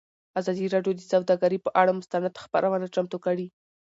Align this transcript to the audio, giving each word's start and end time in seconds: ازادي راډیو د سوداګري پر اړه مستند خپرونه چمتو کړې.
ازادي 0.39 0.65
راډیو 0.75 0.93
د 0.95 1.01
سوداګري 1.11 1.57
پر 1.61 1.71
اړه 1.81 1.91
مستند 1.99 2.41
خپرونه 2.43 2.85
چمتو 2.95 3.17
کړې. 3.25 3.47